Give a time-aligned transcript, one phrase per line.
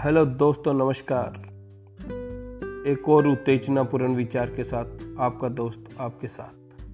[0.00, 1.32] Hello दोस्तों, नमस्कार।
[2.90, 6.84] एक और उत्तेजनापूर्ण विचार के साथ आपका दोस्त आपके साथ।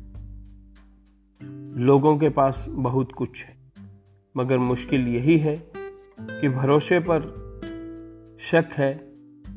[1.78, 3.56] लोगों के पास बहुत कुछ है,
[4.36, 5.54] मगर मुश्किल यही है
[6.20, 7.20] कि भरोसे पर
[8.40, 9.08] शक है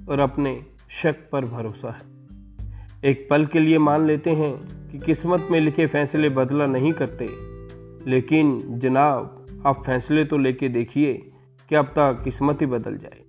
[0.09, 4.54] और अपने शक पर भरोसा है। एक पल के लिए मान लेते हैं
[4.91, 7.27] कि किस्मत में लिखे फैसले बदला नहीं करते,
[8.09, 11.13] लेकिन जनाब, आप फैसले तो लेके देखिए
[11.70, 13.28] कि अब तक किस्मत ही बदल जाए।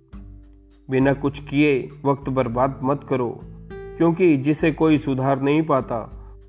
[0.91, 3.29] बिना कुछ किए वक्त बर्बाद मत करो,
[3.97, 5.99] क्योंकि जिसे कोई सुधार नहीं पाता,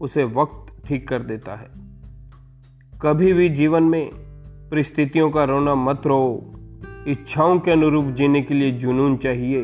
[0.00, 1.70] उसे वक्त ठीक कर देता है।
[3.02, 4.10] कभी भी जीवन में
[4.70, 6.22] परिस्थितियों का रोना मत रो
[7.08, 9.62] इच्छाओं के अनुरूप जीने के लिए जुनून चाहिए,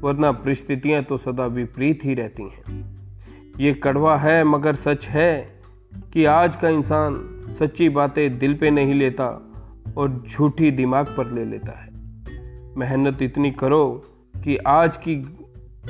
[0.00, 2.82] वरना परिस्थितियाँ तो सदा विपरीत ही रहती हैं।
[3.60, 5.62] ये कड़वा है, मगर सच है
[6.12, 7.20] कि आज का इंसान
[7.58, 9.26] सच्ची बातें दिल पे नहीं लेता
[9.96, 11.92] और झूठी दिमाग पर ले लेता है।
[12.76, 13.84] मेहनत इतनी करो
[14.42, 15.16] कि आज की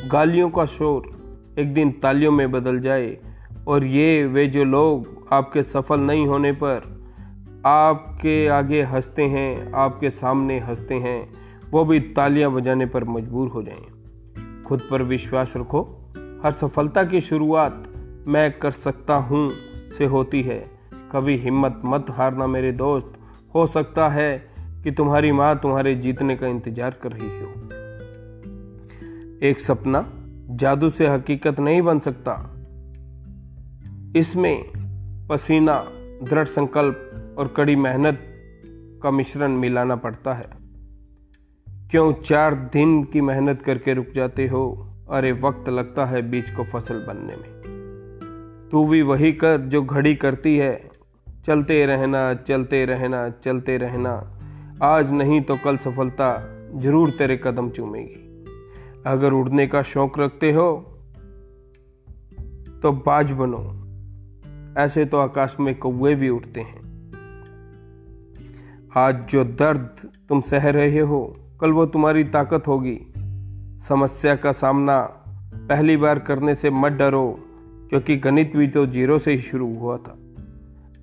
[0.06, 1.02] गालियों का शोर
[1.58, 3.18] एक दिन तालियों में बदल जाए
[3.66, 6.94] और ये वे जो लोग आपके सफल नहीं होने पर
[7.66, 11.32] आपके आगे हँसते हैं, आपके सामने हँसते हैं,
[11.70, 15.82] वो भी तालियाँ बजाने पर मजबूर हो जाएँ। खुद पर विश्वास रखो।
[16.44, 17.84] हर सफलता की शुरुआत
[18.26, 19.52] मैं कर सकता हूँ
[19.98, 20.70] से होती है।
[21.12, 23.12] कभी हिम्मत मत हारना मेरे दोस्त।
[23.54, 27.83] हो सकता है कि तुम्हारी माँ तुम्हारे जीतने का इंतज़ार कर रही हो।
[29.44, 30.12] एक सपना
[30.50, 32.50] जादू से हकीकत नहीं बन सकता।
[34.16, 34.64] इसमें
[35.30, 35.88] पसीना,
[36.22, 38.20] दृढ़ संकल्प और कड़ी मेहनत
[39.02, 40.44] का मिश्रण मिलाना पड़ता है।
[41.90, 44.90] क्यों चार दिन की मेहनत करके रुक जाते हो?
[45.10, 47.54] अरे, वक्त लगता है बीज को फ़सल बनने में।
[48.72, 50.90] तू भी वही कर जो घड़ी करती है।
[51.46, 54.38] चलते रहना चलते रहना चलते रहना।
[54.82, 58.20] आज नहीं तो कल सफलता ज़रूर तेरे कदम चूमेगी।
[59.06, 60.72] अगर उड़ने का शौक रखते हो
[62.82, 63.60] तो बाज बनो।
[64.82, 66.82] ऐसे तो आकाश में कौए भी उड़ते हैं।
[68.96, 72.98] आज जो दर्द तुम सह रहे हो, कल वो तुम्हारी ताकत होगी।
[73.88, 75.00] समस्या का सामना
[75.68, 77.38] पहली बार करने से मत डरो,
[77.88, 80.16] क्योंकि गणित भी तो ज़ीरो से ही शुरू हुआ था।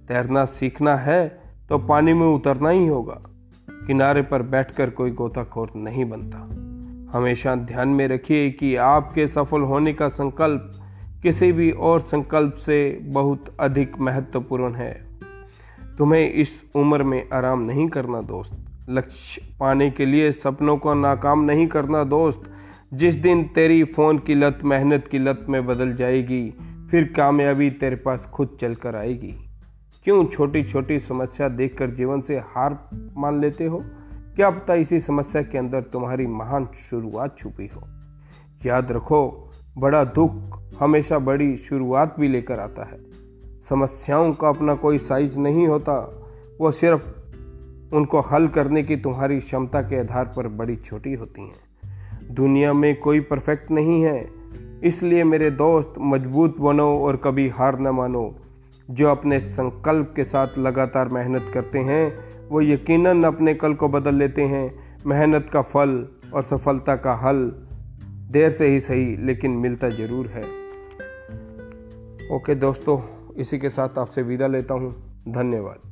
[0.07, 3.21] तैरना सीखना है तो पानी में उतरना ही होगा।
[3.87, 6.70] किनारे पर बैठकर कोई गोताखोर नहीं बनता।
[7.11, 10.71] हमेशा ध्यान में रखिए कि आपके सफल होने का संकल्प
[11.23, 15.05] किसी भी और संकल्प से बहुत अधिक महत्वपूर्ण है।
[15.97, 21.43] तुम्हें इस उम्र में आराम नहीं करना दोस्त। लक्ष्य पाने के लिए सपनों को नाकाम
[21.43, 22.41] नहीं करना दोस्त।
[22.93, 26.53] जिस दिन तेरी फ़ोन की लत, मेहनत की लत में बदल जाएगी,
[26.91, 29.35] फिर कामयाबी तेरे पास खुद चल कर आएगी।
[30.03, 33.83] क्यों छोटी छोटी समस्या देखकर जीवन से हार मान लेते हो?
[34.35, 37.83] क्या पता इसी समस्या के अंदर तुम्हारी महान शुरुआत छुपी हो?
[38.65, 42.99] याद रखो, बड़ा दुख हमेशा बड़ी शुरुआत भी लेकर आता है।
[43.69, 46.23] समस्याओं का अपना कोई साइज़ नहीं होता,
[46.61, 47.07] वो सिर्फ़
[47.95, 52.99] उनको हल करने की तुम्हारी क्षमता के आधार पर बड़ी छोटी होती हैं। दुनिया में
[52.99, 54.29] कोई परफेक्ट नहीं है,
[54.83, 58.35] इसलिए मेरे दोस्त मज़बूत बनो और कभी हार न मानो।
[58.91, 64.15] जो अपने संकल्प के साथ लगातार मेहनत करते हैं वो यकीनन अपने कल को बदल
[64.15, 67.51] लेते हैं, मेहनत का फल और सफलता का हल।
[68.31, 70.43] देर से ही सही, लेकिन मिलता ज़रूर है।
[72.35, 72.99] ओके दोस्तों,
[73.37, 75.90] इसी के साथ आपसे विदा लेता हूँ। धन्यवाद।